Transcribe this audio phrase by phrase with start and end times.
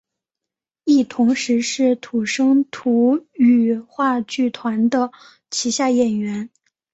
[0.83, 5.11] 亦同时是土生土语话剧团的
[5.51, 6.49] 旗下演员。